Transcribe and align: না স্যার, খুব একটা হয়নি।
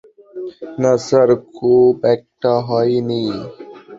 না 0.81 0.91
স্যার, 1.05 1.29
খুব 1.55 1.93
একটা 2.13 2.51
হয়নি। 2.67 3.23